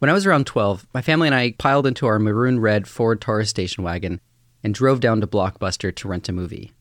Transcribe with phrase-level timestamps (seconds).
[0.00, 3.20] When I was around 12, my family and I piled into our maroon red Ford
[3.20, 4.18] Taurus station wagon
[4.64, 6.72] and drove down to Blockbuster to rent a movie.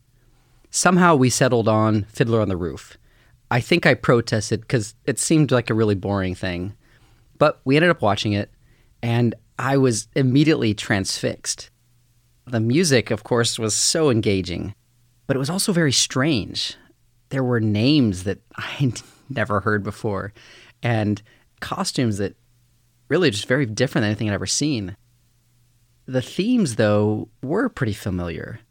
[0.71, 2.97] Somehow we settled on Fiddler on the Roof.
[3.51, 6.77] I think I protested because it seemed like a really boring thing.
[7.37, 8.51] But we ended up watching it,
[9.03, 11.71] and I was immediately transfixed.
[12.47, 14.73] The music, of course, was so engaging,
[15.27, 16.77] but it was also very strange.
[17.31, 20.31] There were names that I'd never heard before,
[20.81, 21.21] and
[21.59, 22.37] costumes that
[23.09, 24.95] really just very different than anything I'd ever seen.
[26.05, 28.61] The themes, though, were pretty familiar.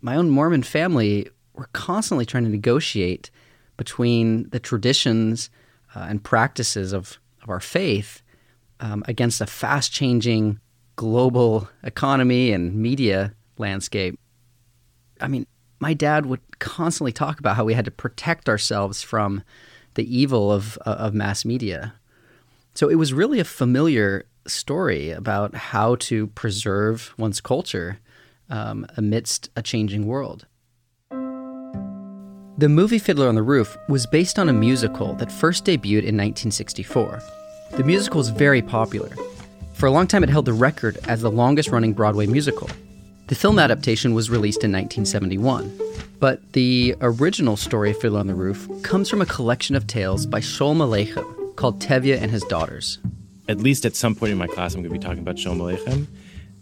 [0.00, 3.30] My own Mormon family were constantly trying to negotiate
[3.76, 5.50] between the traditions
[5.94, 8.22] uh, and practices of, of our faith
[8.80, 10.60] um, against a fast changing
[10.96, 14.18] global economy and media landscape.
[15.20, 15.46] I mean,
[15.78, 19.42] my dad would constantly talk about how we had to protect ourselves from
[19.94, 21.94] the evil of, uh, of mass media.
[22.76, 28.00] So it was really a familiar story about how to preserve one's culture
[28.50, 30.46] um, amidst a changing world.
[32.58, 36.18] The movie Fiddler on the Roof was based on a musical that first debuted in
[36.18, 37.22] 1964.
[37.72, 39.08] The musical is very popular.
[39.72, 42.68] For a long time, it held the record as the longest running Broadway musical.
[43.28, 45.80] The film adaptation was released in 1971.
[46.20, 50.26] But the original story of Fiddler on the Roof comes from a collection of tales
[50.26, 52.98] by Sholem Aleichem, called Tevye and His Daughters.
[53.48, 55.58] At least at some point in my class, I'm going to be talking about Sholem
[55.58, 56.06] Aleichem.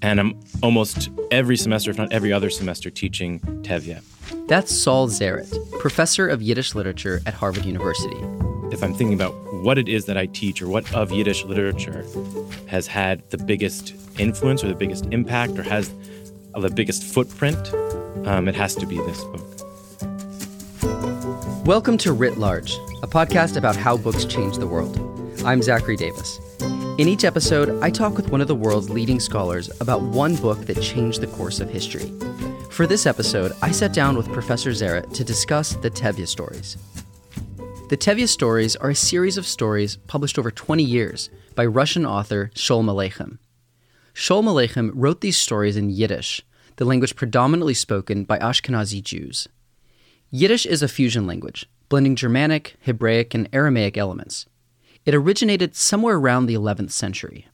[0.03, 4.03] And I'm almost every semester, if not every other semester, teaching Tevye.
[4.49, 5.51] That's Saul Zaritt,
[5.81, 8.17] professor of Yiddish literature at Harvard University.
[8.71, 12.05] If I'm thinking about what it is that I teach or what of Yiddish literature
[12.67, 15.91] has had the biggest influence or the biggest impact or has
[16.55, 17.73] the biggest footprint,
[18.27, 19.41] um, it has to be this book.
[21.65, 24.99] Welcome to Writ Large, a podcast about how books change the world.
[25.45, 26.41] I'm Zachary Davis.
[26.97, 30.65] In each episode, I talk with one of the world's leading scholars about one book
[30.65, 32.11] that changed the course of history.
[32.71, 36.79] For this episode, I sat down with Professor Zaritt to discuss the Tevye stories.
[37.91, 42.51] The Tevye stories are a series of stories published over 20 years by Russian author
[42.55, 43.37] Sholem Aleichem.
[44.15, 46.41] Sholem Aleichem wrote these stories in Yiddish,
[46.77, 49.47] the language predominantly spoken by Ashkenazi Jews.
[50.31, 54.47] Yiddish is a fusion language, blending Germanic, Hebraic, and Aramaic elements.
[55.05, 57.47] It originated somewhere around the 11th century.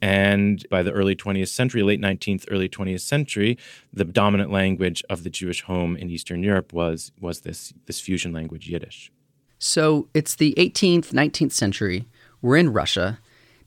[0.00, 3.56] And by the early 20th century, late 19th, early 20th century,
[3.92, 8.32] the dominant language of the Jewish home in Eastern Europe was, was this, this fusion
[8.32, 9.10] language, Yiddish.
[9.58, 12.06] So it's the 18th, 19th century.
[12.42, 13.18] We're in Russia.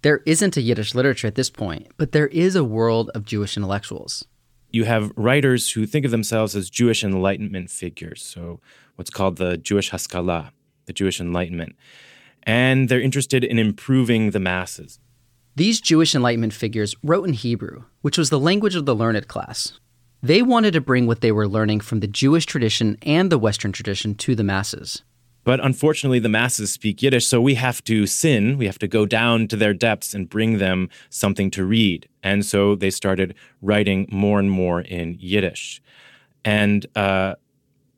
[0.03, 3.57] There isn't a Yiddish literature at this point, but there is a world of Jewish
[3.57, 4.25] intellectuals.
[4.77, 8.21] You have writers who think of themselves as Jewish Enlightenment figures.
[8.21, 8.59] So
[8.95, 10.53] what's called the Jewish Haskalah,
[10.85, 11.75] the Jewish Enlightenment.
[12.43, 14.99] And they're interested in improving the masses.
[15.55, 19.79] These Jewish Enlightenment figures wrote in Hebrew, which was the language of the learned class.
[20.21, 23.71] They wanted to bring what they were learning from the Jewish tradition and the Western
[23.71, 25.01] tradition to the masses.
[25.47, 28.58] But unfortunately, the masses speak Yiddish, so we have to sin.
[28.58, 32.09] We have to go down to their depths and bring them something to read.
[32.22, 35.81] And so they started writing more and more in Yiddish.
[36.44, 37.35] And uh,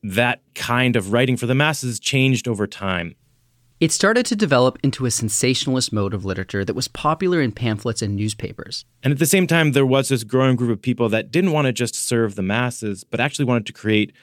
[0.03, 3.15] that kind of writing for the masses changed over time.
[3.79, 8.03] It started to develop into a sensationalist mode of literature that was popular in pamphlets
[8.03, 8.85] and newspapers.
[9.01, 11.65] And at the same time, there was this growing group of people that didn't want
[11.65, 14.13] to just serve the masses, but actually wanted to create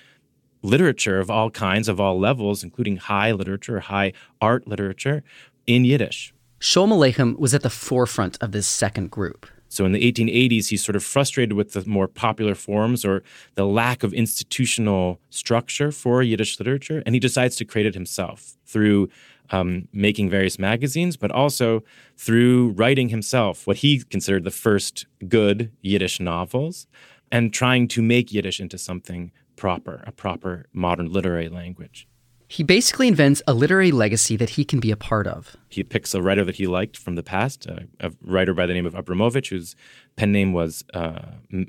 [0.62, 5.22] literature of all kinds, of all levels, including high literature, high art literature
[5.66, 6.32] in Yiddish.
[6.60, 9.46] Sholem Aleichem was at the forefront of this second group.
[9.68, 13.22] So in the 1880s, he's sort of frustrated with the more popular forms or
[13.56, 18.56] the lack of institutional structure for Yiddish literature, and he decides to create it himself
[18.64, 19.08] through
[19.50, 21.82] um, making various magazines, but also
[22.16, 26.86] through writing himself what he considered the first good Yiddish novels
[27.30, 32.06] and trying to make Yiddish into something proper, a proper modern literary language.
[32.48, 35.56] He basically invents a literary legacy that he can be a part of.
[35.68, 38.74] He picks a writer that he liked from the past, uh, a writer by the
[38.74, 39.74] name of Abramovich, whose
[40.14, 40.98] pen name was uh,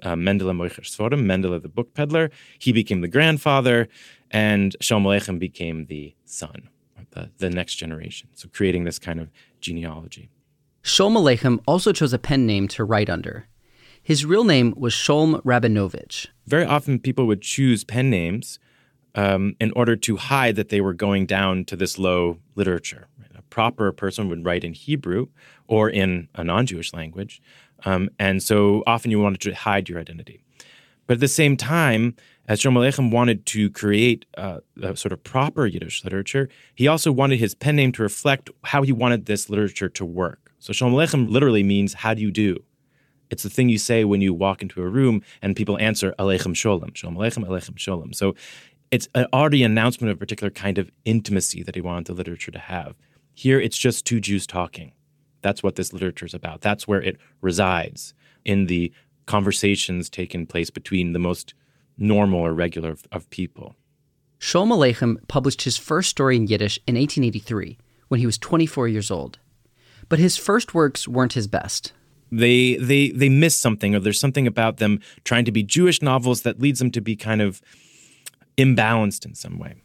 [0.04, 2.30] uh, Mendele Moicher Sforim, Mendele the book peddler.
[2.60, 3.88] He became the grandfather,
[4.30, 6.70] and Sholem Aleichem became the son,
[7.12, 8.30] the, the next generation.
[8.36, 10.30] So creating this kind of genealogy.
[10.84, 13.48] Sholem Aleichem also chose a pen name to write under.
[14.08, 16.28] His real name was Sholem Rabinovich.
[16.46, 18.58] Very often, people would choose pen names
[19.16, 23.10] um, in order to hide that they were going down to this low literature.
[23.36, 25.28] A proper person would write in Hebrew
[25.68, 27.42] or in a non Jewish language.
[27.84, 30.42] Um, and so often you wanted to hide your identity.
[31.06, 32.16] But at the same time,
[32.48, 34.62] as Sholem Aleichem wanted to create a
[34.96, 38.94] sort of proper Yiddish literature, he also wanted his pen name to reflect how he
[38.94, 40.54] wanted this literature to work.
[40.60, 42.64] So Sholem Aleichem literally means, how do you do?
[43.30, 46.54] It's the thing you say when you walk into a room and people answer, Aleichem
[46.54, 48.16] Sholem, Sholem Aleichem, Aleichem Sholem.
[48.16, 48.36] So
[48.92, 52.52] it's already an announcement of a particular kind of intimacy that he wanted the literature
[52.52, 52.96] to have.
[53.34, 54.94] Here, it's just two Jews talking.
[55.42, 56.62] That's what this literature is about.
[56.62, 58.14] That's where it resides
[58.46, 58.92] in the
[59.26, 61.54] conversations taking place between the most
[61.98, 63.76] normal or regular of, of people.
[64.40, 67.78] Sholem Aleichem published his first story in Yiddish in 1883
[68.08, 69.40] when he was 24 years old.
[70.10, 71.92] But his first works weren't his best.
[72.32, 76.42] They they they miss something, or there's something about them trying to be Jewish novels
[76.42, 77.62] that leads them to be kind of
[78.58, 79.76] imbalanced in some way.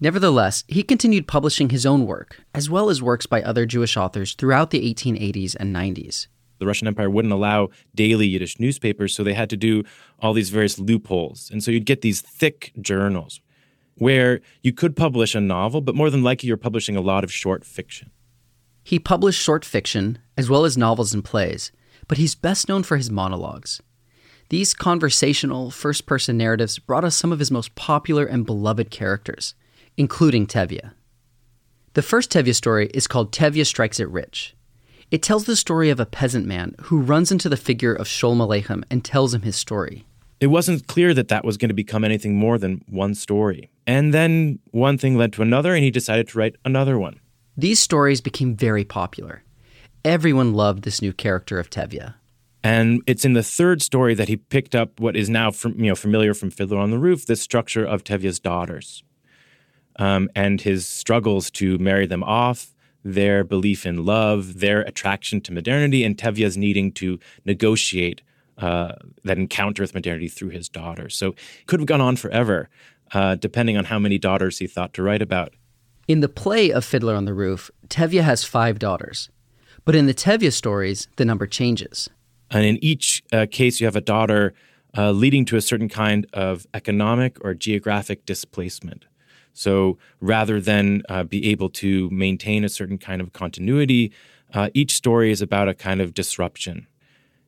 [0.00, 4.32] Nevertheless, he continued publishing his own work, as well as works by other Jewish authors
[4.32, 6.26] throughout the 1880s and 90s.
[6.58, 9.82] The Russian Empire wouldn't allow daily Yiddish newspapers, so they had to do
[10.20, 11.50] all these various loopholes.
[11.50, 13.40] And so you'd get these thick journals
[13.96, 17.32] where you could publish a novel, but more than likely you're publishing a lot of
[17.32, 18.10] short fiction.
[18.90, 21.70] He published short fiction, as well as novels and plays,
[22.08, 23.80] but he's best known for his monologues.
[24.48, 29.54] These conversational, first person narratives brought us some of his most popular and beloved characters,
[29.96, 30.90] including Tevye.
[31.94, 34.56] The first Tevye story is called Tevye Strikes It Rich.
[35.12, 38.44] It tells the story of a peasant man who runs into the figure of Sholem
[38.44, 40.04] Aleichem and tells him his story.
[40.40, 43.70] It wasn't clear that that was going to become anything more than one story.
[43.86, 47.20] And then one thing led to another, and he decided to write another one.
[47.60, 49.42] These stories became very popular.
[50.02, 52.14] Everyone loved this new character of Tevye.
[52.64, 55.90] And it's in the third story that he picked up what is now from, you
[55.90, 59.02] know, familiar from Fiddler on the Roof, the structure of Tevye's daughters
[59.96, 62.74] um, and his struggles to marry them off,
[63.04, 68.22] their belief in love, their attraction to modernity, and Tevye's needing to negotiate
[68.56, 68.92] uh,
[69.24, 71.14] that encounter with modernity through his daughters.
[71.14, 72.70] So it could have gone on forever,
[73.12, 75.52] uh, depending on how many daughters he thought to write about.
[76.10, 79.30] In the play of Fiddler on the Roof, Tevye has five daughters.
[79.84, 82.10] But in the Tevye stories, the number changes.
[82.50, 84.52] And in each uh, case, you have a daughter
[84.98, 89.04] uh, leading to a certain kind of economic or geographic displacement.
[89.52, 94.10] So rather than uh, be able to maintain a certain kind of continuity,
[94.52, 96.88] uh, each story is about a kind of disruption.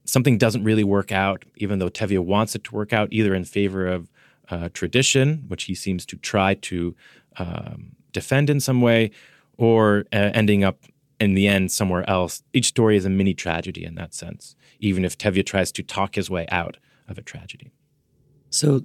[0.04, 3.44] Something doesn't really work out, even though Tevye wants it to work out, either in
[3.44, 4.08] favor of
[4.50, 6.94] uh, tradition, which he seems to try to
[7.38, 9.10] um, defend in some way
[9.56, 10.78] or uh, ending up
[11.20, 12.42] in the end somewhere else.
[12.52, 16.16] Each story is a mini tragedy in that sense, even if Tevye tries to talk
[16.16, 16.78] his way out
[17.08, 17.72] of a tragedy.
[18.50, 18.84] So,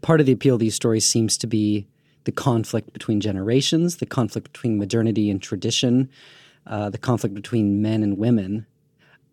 [0.00, 1.86] part of the appeal of these stories seems to be
[2.24, 6.10] the conflict between generations, the conflict between modernity and tradition,
[6.66, 8.66] uh, the conflict between men and women.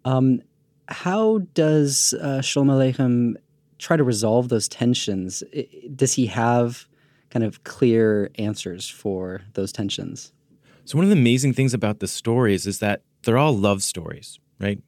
[0.03, 0.41] Um,
[0.87, 3.35] how does uh, Sholem Aleichem
[3.77, 5.43] try to resolve those tensions?
[5.95, 6.87] Does he have
[7.31, 10.31] kind of clear answers for those tensions.
[10.85, 14.39] So, one of the amazing things about the stories is that they're all love stories,
[14.59, 14.79] right?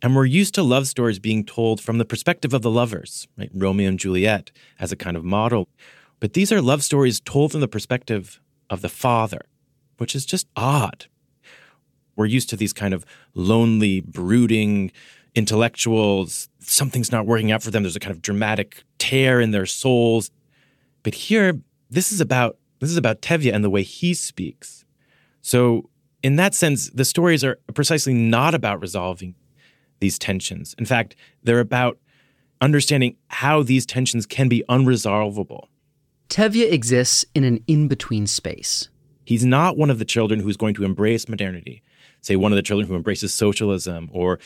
[0.00, 3.50] And we're used to love stories being told from the perspective of the lovers, right?
[3.52, 5.68] Romeo and Juliet as a kind of model.
[6.20, 8.40] But these are love stories told from the perspective
[8.70, 9.40] of the father,
[9.96, 11.06] which is just odd.
[12.14, 13.04] We're used to these kind of
[13.34, 14.92] lonely, brooding
[15.34, 16.48] intellectuals.
[16.60, 17.82] Something's not working out for them.
[17.82, 20.30] There's a kind of dramatic tear in their souls.
[21.02, 24.84] But here, this is about this is about Tevye and the way he speaks.
[25.40, 25.90] So
[26.22, 29.34] in that sense, the stories are precisely not about resolving
[30.00, 30.74] these tensions.
[30.78, 31.98] In fact, they're about
[32.60, 35.68] understanding how these tensions can be unresolvable.
[36.28, 38.88] Tevye exists in an in between space.
[39.24, 41.82] He's not one of the children who's going to embrace modernity,
[42.20, 44.38] say, one of the children who embraces socialism or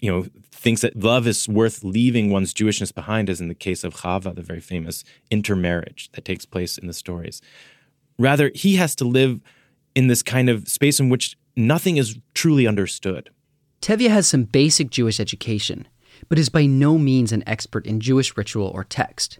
[0.00, 3.84] you know, thinks that love is worth leaving one's Jewishness behind, as in the case
[3.84, 7.40] of Chava, the very famous intermarriage that takes place in the stories.
[8.18, 9.40] Rather, he has to live
[9.94, 13.30] in this kind of space in which nothing is truly understood.
[13.80, 15.88] Tevye has some basic Jewish education,
[16.28, 19.38] but is by no means an expert in Jewish ritual or text.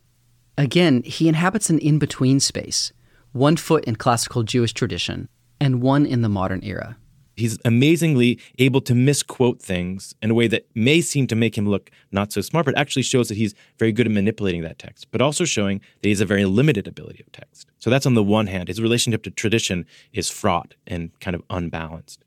[0.57, 2.93] Again, he inhabits an in between space,
[3.33, 5.29] one foot in classical Jewish tradition
[5.61, 6.97] and one in the modern era.
[7.40, 11.68] He's amazingly able to misquote things in a way that may seem to make him
[11.68, 15.09] look not so smart, but actually shows that he's very good at manipulating that text,
[15.11, 17.68] but also showing that he has a very limited ability of text.
[17.78, 18.68] So that's on the one hand.
[18.68, 22.25] His relationship to tradition is fraught and kind of unbalanced.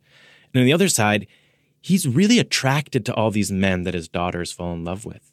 [0.53, 1.27] And on the other side,
[1.81, 5.31] he's really attracted to all these men that his daughters fall in love with.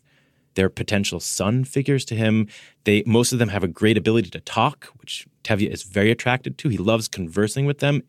[0.55, 2.49] They're potential son figures to him.
[2.85, 6.59] They most of them have a great ability to talk, which Tevye is very attracted
[6.59, 6.69] to.
[6.69, 8.03] He loves conversing with them,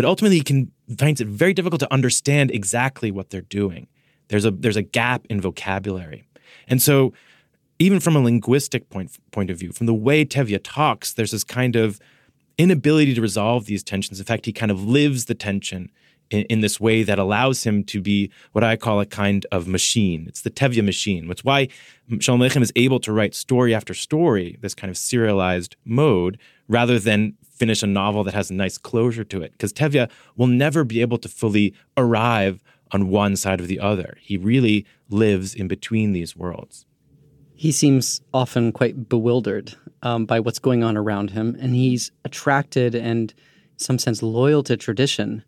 [0.00, 3.86] but ultimately he can finds it very difficult to understand exactly what they're doing.
[4.28, 6.24] There's a there's a gap in vocabulary,
[6.68, 7.12] and so
[7.78, 11.44] even from a linguistic point point of view, from the way Tevye talks, there's this
[11.44, 12.00] kind of
[12.56, 14.18] inability to resolve these tensions.
[14.18, 15.90] In fact, he kind of lives the tension
[16.30, 19.66] in, in, this way that allows him to be what I call a kind of
[19.66, 20.24] machine.
[20.28, 21.28] It's the Tevye machine.
[21.28, 21.68] Which why
[22.20, 26.38] Shalom Aleichem is able to write story after story, this kind of serialized mode,
[26.68, 29.52] rather than finish a novel that has a nice closure to it.
[29.52, 34.16] Because Tevye will never be able to fully arrive on one side or the other.
[34.22, 36.86] He really lives in between these worlds.
[37.54, 42.94] He seems often quite bewildered um, by what's going on around him, and he's attracted
[42.94, 45.44] and, in some sense, loyal to tradition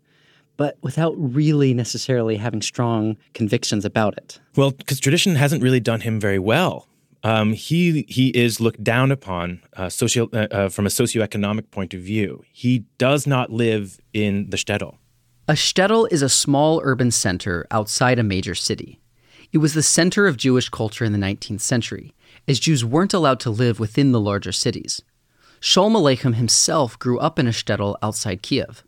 [0.58, 4.38] but without really necessarily having strong convictions about it.
[4.54, 6.86] Well, because tradition hasn't really done him very well.
[7.24, 11.94] Um, he he is looked down upon uh, socio, uh, uh, from a socioeconomic point
[11.94, 12.42] of view.
[12.52, 14.96] He does not live in the shtetl.
[15.46, 19.00] A shtetl is a small urban center outside a major city.
[19.52, 22.14] It was the center of Jewish culture in the 19th century,
[22.48, 25.02] as Jews weren't allowed to live within the larger cities.
[25.60, 28.82] Sholem Aleichem himself grew up in a shtetl outside Kiev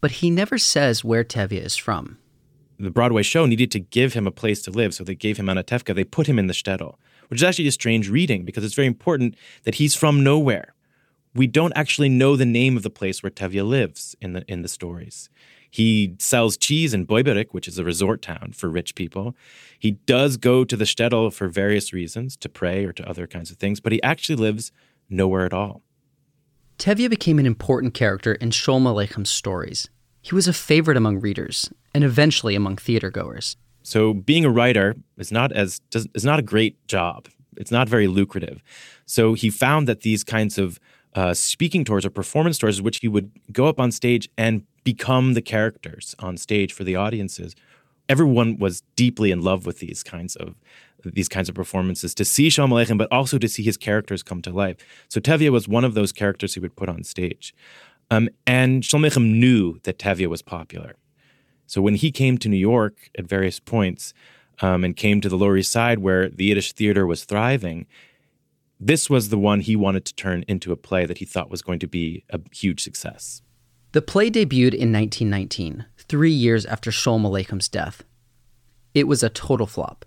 [0.00, 2.18] but he never says where Tevye is from.
[2.78, 5.46] The Broadway show needed to give him a place to live, so they gave him
[5.46, 5.94] Anatevka.
[5.94, 6.94] They put him in the shtetl,
[7.28, 10.74] which is actually a strange reading because it's very important that he's from nowhere.
[11.34, 14.62] We don't actually know the name of the place where Tevye lives in the in
[14.62, 15.28] the stories.
[15.70, 19.36] He sells cheese in Boiberik, which is a resort town for rich people.
[19.78, 23.50] He does go to the shtetl for various reasons, to pray or to other kinds
[23.50, 24.72] of things, but he actually lives
[25.10, 25.82] nowhere at all.
[26.78, 29.88] Tevye became an important character in Sholem Aleichem's stories.
[30.22, 33.56] He was a favorite among readers and eventually among theatergoers.
[33.88, 37.28] So being a writer is not as is not a great job.
[37.56, 38.62] It's not very lucrative.
[39.06, 40.78] So he found that these kinds of
[41.14, 45.32] uh, speaking tours or performance tours, which he would go up on stage and become
[45.32, 47.56] the characters on stage for the audiences.
[48.10, 50.54] Everyone was deeply in love with these kinds of
[51.02, 54.42] these kinds of performances to see Shalom Aleichem, but also to see his characters come
[54.42, 54.76] to life.
[55.08, 57.54] So Tevye was one of those characters he would put on stage.
[58.10, 60.96] Um, and Shalom Aleichem knew that Tevye was popular.
[61.68, 64.14] So when he came to New York at various points
[64.62, 67.86] um, and came to the Lower East Side where the Yiddish theater was thriving,
[68.80, 71.60] this was the one he wanted to turn into a play that he thought was
[71.60, 73.42] going to be a huge success.
[73.92, 78.02] The play debuted in 1919, three years after Sholem Aleichem's death.
[78.94, 80.06] It was a total flop.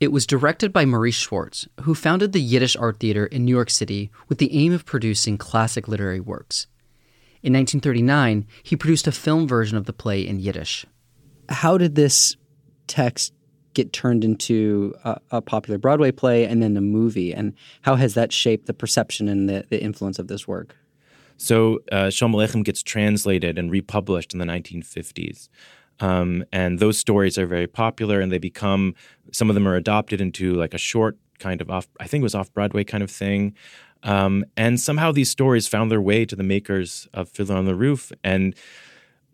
[0.00, 3.68] It was directed by Maurice Schwartz, who founded the Yiddish Art Theater in New York
[3.68, 6.66] City with the aim of producing classic literary works.
[7.42, 10.84] In 1939, he produced a film version of the play in Yiddish.
[11.48, 12.36] How did this
[12.86, 13.32] text
[13.74, 17.32] get turned into a, a popular Broadway play and then a movie?
[17.32, 20.74] And how has that shaped the perception and the, the influence of this work?
[21.36, 25.48] So, uh, Sholem Aleichem gets translated and republished in the 1950s.
[26.00, 28.94] Um, and those stories are very popular and they become,
[29.30, 32.24] some of them are adopted into like a short kind of off, I think it
[32.24, 33.54] was off Broadway kind of thing.
[34.02, 37.74] Um, and somehow these stories found their way to the makers of Fiddler on the
[37.74, 38.12] Roof.
[38.22, 38.54] And,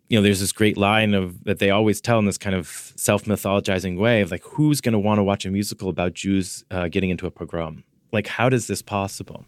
[0.09, 2.93] you know, there's this great line of that they always tell in this kind of
[2.95, 6.63] self mythologizing way of like, who's going to want to watch a musical about Jews
[6.71, 7.83] uh, getting into a pogrom?
[8.11, 9.45] Like, how does this possible?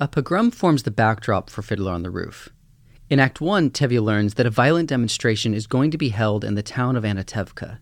[0.00, 2.50] A pogrom forms the backdrop for Fiddler on the Roof.
[3.10, 6.54] In Act 1, Tevye learns that a violent demonstration is going to be held in
[6.54, 7.78] the town of Anatevka.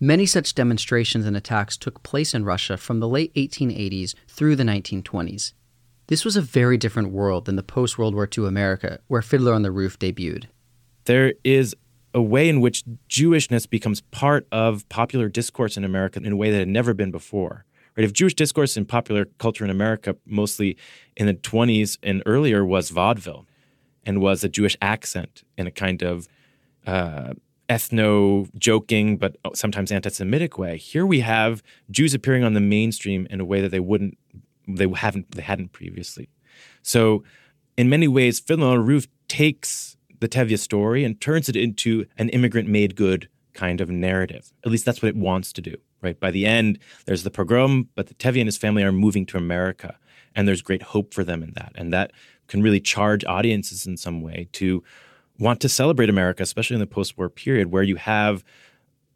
[0.00, 4.64] Many such demonstrations and attacks took place in Russia from the late 1880s through the
[4.64, 5.52] 1920s.
[6.12, 9.54] This was a very different world than the post World War II America, where Fiddler
[9.54, 10.44] on the Roof debuted.
[11.06, 11.74] There is
[12.12, 16.50] a way in which Jewishness becomes part of popular discourse in America in a way
[16.50, 17.64] that had never been before.
[17.96, 18.04] Right?
[18.04, 20.76] If Jewish discourse in popular culture in America, mostly
[21.16, 23.46] in the 20s and earlier, was vaudeville,
[24.04, 26.28] and was a Jewish accent in a kind of
[26.86, 27.32] uh,
[27.70, 30.76] ethno joking, but sometimes anti Semitic way.
[30.76, 34.18] Here we have Jews appearing on the mainstream in a way that they wouldn't,
[34.68, 36.28] they haven't, they hadn't previously.
[36.82, 37.24] So,
[37.76, 42.06] in many ways, Fiddler on a Roof takes the Tevye story and turns it into
[42.18, 44.52] an immigrant made good kind of narrative.
[44.64, 46.18] At least that's what it wants to do, right?
[46.18, 49.38] By the end, there's the pogrom, but the Tevye and his family are moving to
[49.38, 49.98] America,
[50.34, 51.72] and there's great hope for them in that.
[51.74, 52.12] And that
[52.46, 54.82] can really charge audiences in some way to
[55.38, 58.44] want to celebrate America, especially in the post-war period, where you have,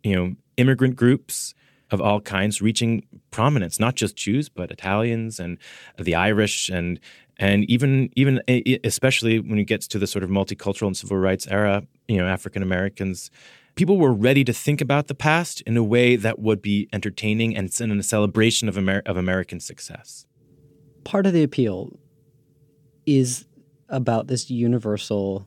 [0.03, 1.55] you know, immigrant groups
[1.91, 5.59] of all kinds reaching prominence, not just Jews, but Italians and
[5.99, 7.01] the Irish and
[7.39, 8.41] and even even
[8.83, 12.27] especially when it gets to the sort of multicultural and civil rights era, you know,
[12.27, 13.31] African Americans
[13.77, 17.57] people were ready to think about the past in a way that would be entertaining
[17.57, 20.27] and in a celebration of, Amer- of American success.
[21.05, 21.97] Part of the appeal
[23.05, 23.45] is
[23.89, 25.47] about this universal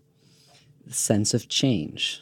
[0.88, 2.22] sense of change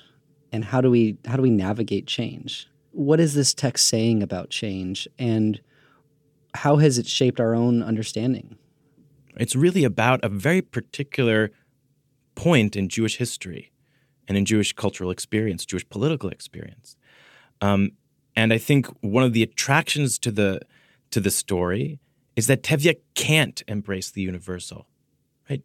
[0.51, 4.49] and how do we how do we navigate change what is this text saying about
[4.49, 5.61] change and
[6.55, 8.57] how has it shaped our own understanding?
[9.35, 11.51] It's really about a very particular
[12.33, 13.71] point in jewish history
[14.27, 16.95] and in jewish cultural experience jewish political experience.
[17.61, 17.93] Um,
[18.35, 20.61] and i think one of the attractions to the
[21.09, 21.99] to the story
[22.35, 24.87] is that tevye can't embrace the universal
[25.49, 25.63] right?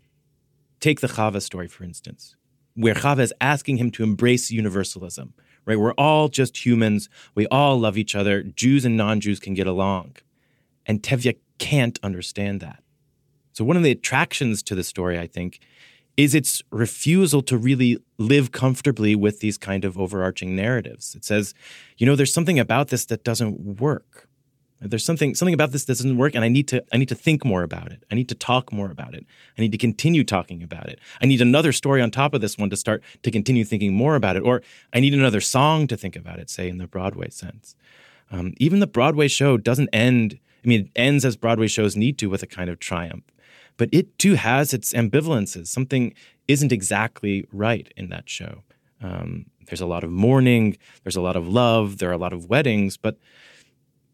[0.81, 2.37] Take the chava story for instance
[2.75, 5.35] where Chava is asking him to embrace universalism,
[5.67, 5.79] right?
[5.79, 7.09] We're all just humans.
[7.35, 8.43] We all love each other.
[8.43, 10.17] Jews and non Jews can get along.
[10.87, 12.83] And Tevye can't understand that.
[13.53, 15.61] So, one of the attractions to the story, I think,
[16.17, 21.15] is its refusal to really live comfortably with these kind of overarching narratives.
[21.15, 21.55] It says,
[21.97, 24.29] you know, there's something about this that doesn't work.
[24.85, 27.15] There's something something about this that doesn't work, and I need to I need to
[27.15, 28.03] think more about it.
[28.11, 29.25] I need to talk more about it.
[29.57, 30.99] I need to continue talking about it.
[31.21, 34.17] I need another story on top of this one to start to continue thinking more
[34.17, 34.63] about it, or
[34.93, 36.51] I need another song to think about it.
[36.51, 37.77] Say in the Broadway sense,
[38.31, 40.39] um, even the Broadway show doesn't end.
[40.65, 43.25] I mean, it ends as Broadway shows need to with a kind of triumph,
[43.77, 45.69] but it too has its ambivalences.
[45.69, 46.15] Something
[46.49, 48.63] isn't exactly right in that show.
[49.03, 50.77] Um, there's a lot of mourning.
[51.03, 51.99] There's a lot of love.
[51.99, 53.17] There are a lot of weddings, but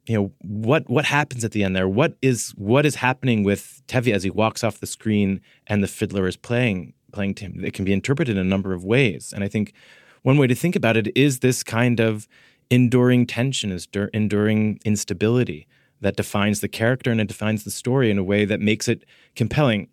[0.08, 1.88] you know what what happens at the end there?
[1.88, 5.88] What is what is happening with Tevye as he walks off the screen and the
[5.88, 7.62] fiddler is playing playing to him?
[7.62, 9.32] It can be interpreted in a number of ways.
[9.34, 9.74] And i think
[10.22, 12.26] one way to think about it is this kind of
[12.70, 15.66] enduring tension is enduring instability
[16.00, 19.04] that defines the character and it defines the story in a way that makes it
[19.36, 19.88] compelling.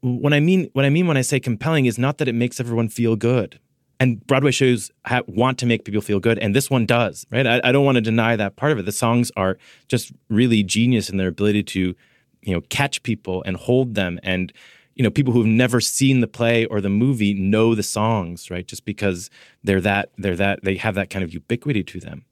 [0.00, 2.60] What i mean what i mean when i say compelling is not that it makes
[2.60, 3.60] everyone feel good
[4.00, 7.46] and Broadway shows ha- want to make people feel good, and this one does, right?
[7.46, 8.86] I, I don't want to deny that part of it.
[8.86, 11.94] The songs are just really genius in their ability to,
[12.42, 14.52] you know, catch people and hold them, and
[14.96, 18.66] you know, people who've never seen the play or the movie know the songs, right?
[18.66, 19.30] Just because
[19.62, 22.24] they're that they're that they have that kind of ubiquity to them.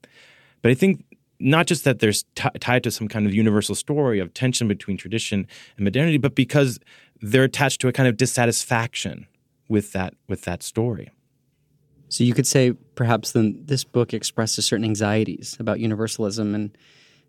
[0.61, 1.05] But I think
[1.39, 4.97] not just that there's t- tied to some kind of universal story of tension between
[4.97, 6.79] tradition and modernity, but because
[7.21, 9.25] they're attached to a kind of dissatisfaction
[9.67, 11.09] with that with that story.
[12.09, 16.77] So you could say perhaps then this book expresses certain anxieties about universalism and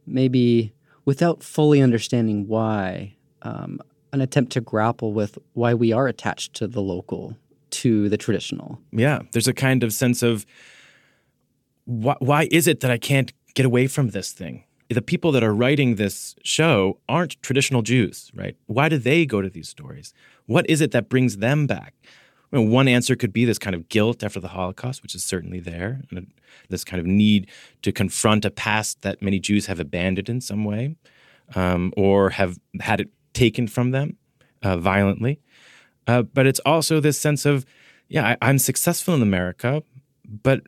[0.07, 0.73] maybe
[1.05, 3.81] without fully understanding why, um,
[4.13, 7.37] an attempt to grapple with why we are attached to the local,
[7.71, 8.81] to the traditional.
[8.91, 10.47] Yeah, there's a kind of sense of
[11.85, 14.65] why, why is it that I can't get away from this thing?
[14.89, 18.57] The people that are writing this show aren't traditional Jews, right?
[18.67, 20.13] Why do they go to these stories?
[20.47, 21.95] What is it that brings them back?
[22.53, 25.23] I mean, one answer could be this kind of guilt after the Holocaust, which is
[25.23, 26.33] certainly there, and
[26.69, 27.49] this kind of need
[27.83, 30.97] to confront a past that many Jews have abandoned in some way,
[31.55, 34.17] um, or have had it taken from them
[34.63, 35.41] uh, violently.
[36.07, 37.65] Uh, but it's also this sense of,
[38.09, 39.83] yeah, I, I'm successful in America,
[40.43, 40.63] but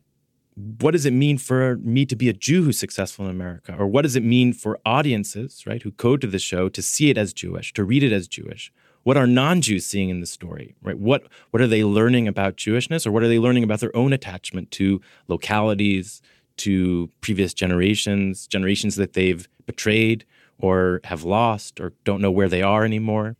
[0.55, 3.75] what does it mean for me to be a Jew who's successful in America?
[3.77, 7.11] Or what does it mean for audiences, right, who go to the show to see
[7.11, 8.73] it as Jewish, to read it as Jewish?
[9.05, 10.99] What are non-Jews seeing in the story, right?
[10.99, 14.13] What what are they learning about Jewishness, or what are they learning about their own
[14.13, 16.23] attachment to localities,
[16.59, 20.25] to previous generations, generations that they've betrayed
[20.59, 23.37] or have lost or don't know where they are anymore?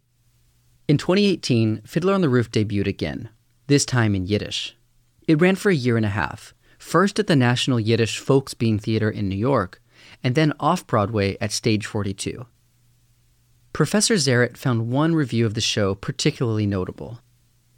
[0.89, 3.29] In 2018, Fiddler on the Roof debuted again,
[3.69, 4.77] this time in Yiddish.
[5.29, 9.09] It ran for a year and a half, first at the National Yiddish Folksbiene Theater
[9.09, 9.81] in New York,
[10.25, 12.47] and then off Broadway at Stage 42.
[13.73, 17.21] Professor Zaritt found one review of the show particularly notable.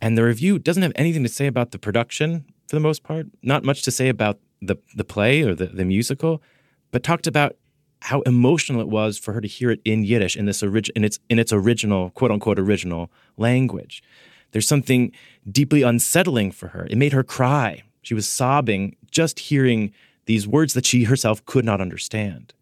[0.01, 3.27] And the review doesn't have anything to say about the production for the most part,
[3.43, 6.43] not much to say about the, the play or the, the musical,
[6.91, 7.57] but talked about
[8.03, 11.05] how emotional it was for her to hear it in Yiddish in this orig- in
[11.05, 14.03] its in its original quote unquote original language.
[14.51, 15.11] There's something
[15.51, 16.87] deeply unsettling for her.
[16.91, 17.83] It made her cry.
[18.03, 19.93] She was sobbing just hearing
[20.27, 22.53] these words that she herself could not understand.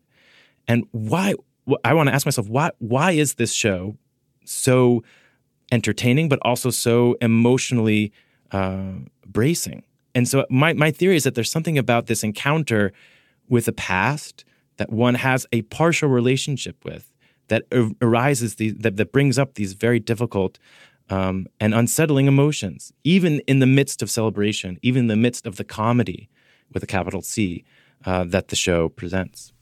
[0.69, 1.35] And why
[1.85, 3.97] I want to ask myself why why is this show
[4.45, 5.03] so
[5.71, 8.13] entertaining but also so emotionally
[8.51, 8.93] uh,
[9.27, 9.85] bracing?
[10.15, 12.93] And so my my theory is that there's something about this encounter
[13.49, 14.45] with the past
[14.77, 17.13] that one has a partial relationship with
[17.49, 17.65] that
[18.01, 20.59] arises the, that, that brings up these very difficult
[21.11, 25.57] um, and unsettling emotions, even in the midst of celebration, even in the midst of
[25.57, 26.31] the comedy
[26.73, 27.65] with a capital C
[28.07, 29.53] uh, that the show presents.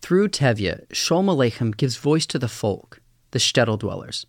[0.00, 3.00] Through Tevye, Sholem Aleichem gives voice to the folk,
[3.32, 4.26] the shtetl dwellers.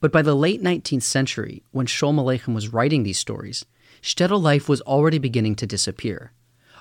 [0.00, 3.64] But by the late 19th century, when Sholem Aleichem was writing these stories,
[4.02, 6.32] shtetl life was already beginning to disappear.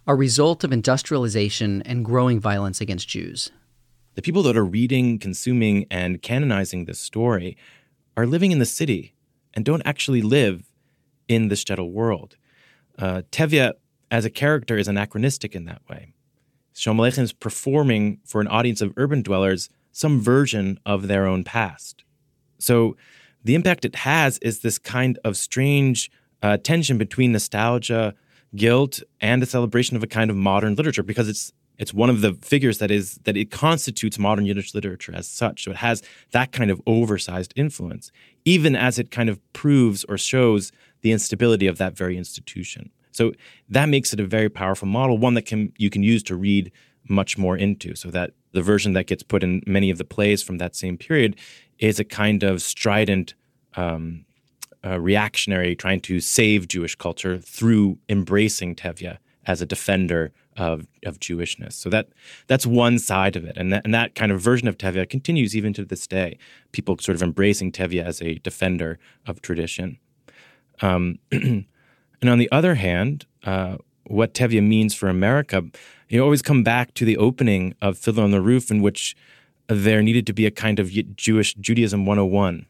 [0.07, 3.51] a result of industrialization and growing violence against Jews.
[4.13, 7.57] The people that are reading, consuming, and canonizing this story
[8.15, 9.15] are living in the city
[9.53, 10.71] and don't actually live
[11.27, 12.37] in the shtetl world.
[12.97, 13.73] Uh, Tevye,
[14.11, 16.13] as a character, is anachronistic in that way.
[16.77, 22.03] Is performing for an audience of urban dwellers some version of their own past.
[22.59, 22.97] So
[23.43, 26.11] the impact it has is this kind of strange
[26.41, 28.13] uh, tension between nostalgia,
[28.55, 32.21] guilt, and the celebration of a kind of modern literature because it's it's one of
[32.21, 35.63] the figures that is that it constitutes modern Yiddish literature as such.
[35.63, 38.11] So it has that kind of oversized influence,
[38.45, 42.91] even as it kind of proves or shows the instability of that very institution.
[43.15, 43.31] So
[43.69, 46.71] that makes it a very powerful model, one that can you can use to read
[47.07, 47.95] much more into.
[47.95, 50.97] So that the version that gets put in many of the plays from that same
[50.97, 51.37] period
[51.79, 53.33] is a kind of strident
[53.75, 54.25] um,
[54.85, 61.19] uh, reactionary trying to save Jewish culture through embracing Tevye as a defender of, of
[61.19, 61.73] Jewishness.
[61.73, 62.09] So that
[62.47, 65.55] that's one side of it, and that, and that kind of version of Tevye continues
[65.55, 66.37] even to this day.
[66.71, 69.99] People sort of embracing Tevye as a defender of tradition.
[70.81, 71.19] Um,
[72.25, 75.63] and on the other hand, uh, what Tevye means for America,
[76.09, 79.15] you always come back to the opening of Fiddler on the Roof, in which
[79.67, 82.65] there needed to be a kind of Jewish Judaism 101.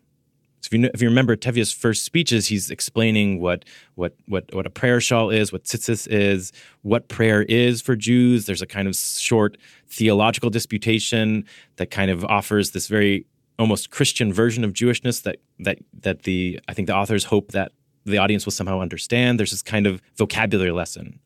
[0.60, 3.64] So if you, if you remember Tevye's first speeches, he's explaining what,
[3.94, 8.48] what, what, what a prayer shawl is, what tzitzis is, what prayer is for Jews.
[8.48, 11.46] There's a kind of short theological disputation
[11.78, 13.26] that kind of offers this very
[13.58, 17.72] almost Christian version of Jewishness that, that, that the, I think the authors hope that
[18.06, 19.40] the audience will somehow understand.
[19.40, 21.20] There's this kind of vocabulary lesson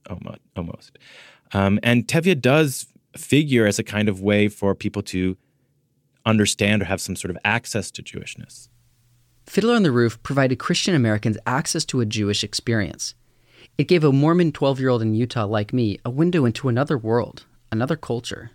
[0.56, 0.98] almost.
[1.54, 2.88] Um, and Tevye does
[3.18, 5.38] figure as a kind of way for people to
[6.26, 8.70] understand or have some sort of access to Jewishness.
[9.46, 13.15] Fiddler on the Roof provided Christian Americans access to a Jewish experience.
[13.78, 16.98] It gave a Mormon 12 year old in Utah like me a window into another
[16.98, 18.52] world, another culture.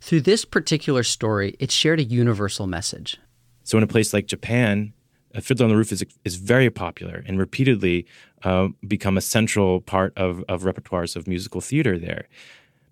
[0.00, 3.18] Through this particular story, it shared a universal message.
[3.64, 4.92] So, in a place like Japan,
[5.40, 8.06] Fiddler on the Roof is is very popular and repeatedly
[8.42, 12.28] uh, become a central part of of repertoires of musical theater there,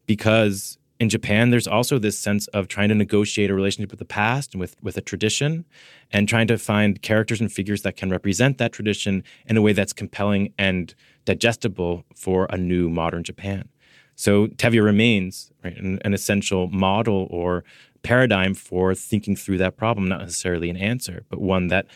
[0.07, 4.05] because in Japan there's also this sense of trying to negotiate a relationship with the
[4.05, 5.65] past and with with a tradition,
[6.13, 9.73] and trying to find characters and figures that can represent that tradition in a way
[9.73, 13.69] that's compelling and digestible for a new modern Japan.
[14.17, 17.65] So Tevye remains right, an, an essential model or
[18.03, 21.87] paradigm for thinking through that problem, not necessarily an answer, but one that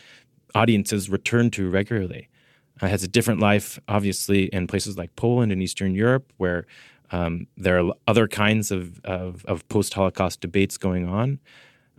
[0.55, 2.29] audiences return to regularly.
[2.81, 6.65] Uh, has a different life, obviously, in places like Poland and Eastern Europe, where
[7.11, 11.39] um, there are other kinds of, of, of post Holocaust debates going on.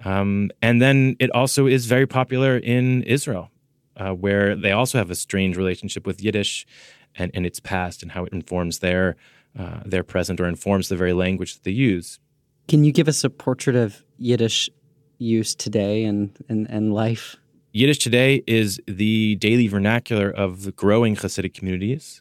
[0.04, 3.50] Um, and then it also is very popular in Israel,
[3.96, 6.66] uh, where they also have a strange relationship with Yiddish
[7.14, 9.16] and, and its past and how it informs their,
[9.58, 12.18] uh, their present or informs the very language that they use.
[12.68, 14.70] Can you give us a portrait of Yiddish
[15.18, 17.36] use today and, and, and life?
[17.72, 22.20] Yiddish today is the daily vernacular of the growing Hasidic communities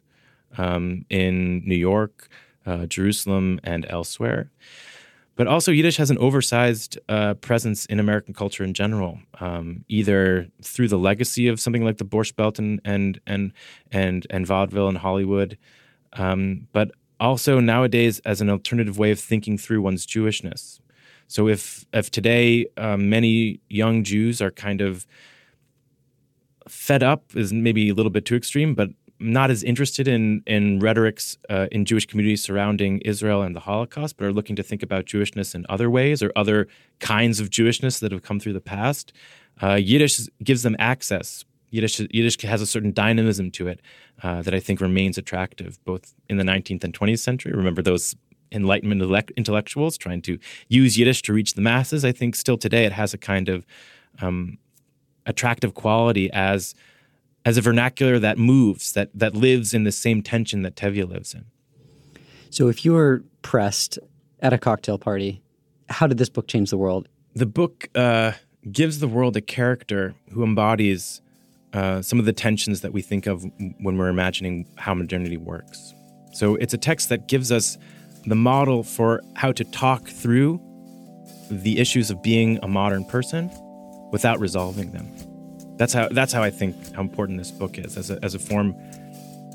[0.60, 2.30] um, in New York,
[2.68, 4.52] uh, Jerusalem, and elsewhere.
[5.36, 10.50] But also, Yiddish has an oversized uh, presence in American culture in general, um, either
[10.62, 13.52] through the legacy of something like the Borscht Belt and and and
[13.92, 15.58] and, and vaudeville and Hollywood,
[16.14, 20.80] um, but also nowadays as an alternative way of thinking through one's Jewishness.
[21.28, 25.08] So if if today um, many young Jews are kind of
[26.70, 30.80] fed up is maybe a little bit too extreme, but not as interested in in
[30.80, 34.82] rhetorics uh, in Jewish communities surrounding Israel and the Holocaust, but are looking to think
[34.82, 36.68] about Jewishness in other ways or other
[37.00, 39.12] kinds of Jewishness that have come through the past.
[39.62, 41.44] Uh, Yiddish gives them access.
[41.70, 43.82] Yiddish Yiddish has a certain dynamism to it
[44.24, 47.52] uh, that I think remains attractive, both in the 19th and 20th century.
[47.52, 48.16] Remember those
[48.52, 52.04] Enlightenment intellectuals trying to use Yiddish to reach the masses.
[52.04, 53.66] I think still today it has a kind of
[54.22, 54.58] um,
[55.26, 56.76] attractive quality as
[57.46, 61.34] as a vernacular that moves, that that lives in the same tension that Tevye lives
[61.34, 61.46] in.
[62.50, 64.00] So, if you were pressed
[64.42, 65.42] at a cocktail party,
[65.90, 67.08] how did this book change the world?
[67.36, 68.34] The book uh,
[68.72, 71.22] gives the world a character who embodies
[71.74, 73.46] uh, some of the tensions that we think of
[73.80, 75.94] when we're imagining how modernity works.
[76.34, 77.78] So, it's a text that gives us
[78.26, 80.60] the model for how to talk through
[81.50, 83.50] the issues of being a modern person
[84.12, 85.12] without resolving them.
[85.78, 88.40] That's how that's how I think how important this book is as a, as a
[88.40, 88.76] form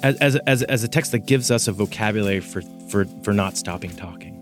[0.03, 3.91] as, as, as, a text that gives us a vocabulary for, for, for not stopping
[3.97, 4.35] talking.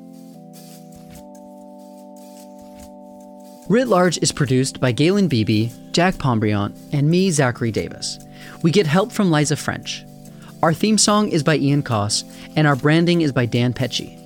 [3.68, 8.18] Writ Large is produced by Galen Beebe, Jack Pombriant, and me, Zachary Davis.
[8.62, 10.04] We get help from Liza French.
[10.62, 12.24] Our theme song is by Ian Koss,
[12.56, 14.18] and our branding is by Dan Pecci.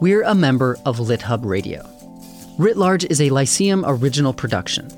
[0.00, 1.88] We're a member of LitHub Radio.
[2.58, 4.88] Writ Large is a Lyceum original production.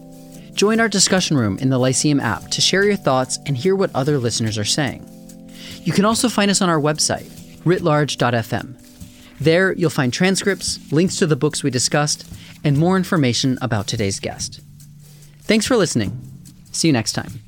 [0.56, 3.94] Join our discussion room in the Lyceum app to share your thoughts and hear what
[3.94, 5.06] other listeners are saying.
[5.82, 7.26] You can also find us on our website,
[7.64, 8.82] writlarge.fm.
[9.38, 12.26] There, you'll find transcripts, links to the books we discussed,
[12.64, 14.60] and more information about today's guest.
[15.42, 16.18] Thanks for listening.
[16.72, 17.45] See you next time.